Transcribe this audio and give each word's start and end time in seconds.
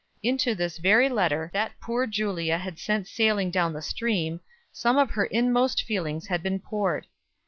Into 0.23 0.55
this 0.55 0.79
very 0.79 1.09
letter 1.09 1.51
that 1.53 1.73
poor 1.79 2.07
Julia 2.07 2.57
had 2.57 2.79
sent 2.79 3.07
sailing 3.07 3.51
down 3.51 3.71
the 3.71 3.83
stream, 3.83 4.39
some 4.71 4.97
of 4.97 5.11
her 5.11 5.25
inmost 5.25 5.83
feelings 5.83 6.25
had 6.25 6.41
been 6.41 6.57
poured. 6.59 7.05